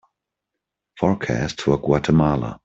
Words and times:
forecast 0.97 1.61
for 1.61 1.77
Guatemala 1.77 2.57